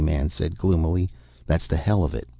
man 0.01 0.29
said 0.29 0.57
gloomily. 0.57 1.11
"That's 1.45 1.67
the 1.67 1.77
hell 1.77 2.03
of 2.03 2.15
it. 2.15 2.27